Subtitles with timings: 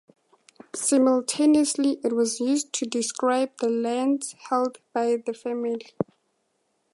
[0.73, 5.93] Simultaneously it was used to describe the lands held by the family.